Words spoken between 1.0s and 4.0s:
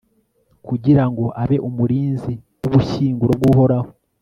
ngo abe umurinzi w'ubushyinguro bw'uhoraho